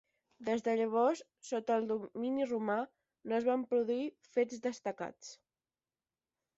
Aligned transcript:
Des 0.45 0.61
de 0.67 0.73
llavors, 0.79 1.21
sota 1.49 1.77
domini 1.91 2.49
romà, 2.53 2.79
no 3.29 3.39
es 3.41 3.49
van 3.53 3.69
produir 3.75 4.11
fets 4.35 4.67
destacats. 4.69 5.33